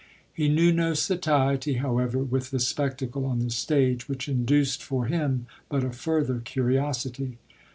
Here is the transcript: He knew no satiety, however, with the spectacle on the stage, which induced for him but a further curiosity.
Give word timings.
He 0.33 0.49
knew 0.49 0.71
no 0.73 0.95
satiety, 0.95 1.73
however, 1.75 2.17
with 2.23 2.49
the 2.49 2.59
spectacle 2.59 3.23
on 3.23 3.37
the 3.37 3.51
stage, 3.51 4.09
which 4.09 4.27
induced 4.27 4.81
for 4.81 5.05
him 5.05 5.45
but 5.69 5.83
a 5.83 5.91
further 5.91 6.39
curiosity. 6.39 7.37